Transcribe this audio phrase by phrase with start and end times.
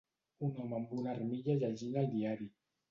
[0.47, 2.55] Un home amb una armilla llegint el diari.